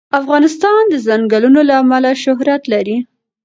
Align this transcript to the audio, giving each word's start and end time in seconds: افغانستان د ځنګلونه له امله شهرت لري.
افغانستان 0.19 0.81
د 0.89 0.93
ځنګلونه 1.07 1.59
له 1.69 1.73
امله 1.83 2.11
شهرت 2.23 2.61
لري. 2.73 2.97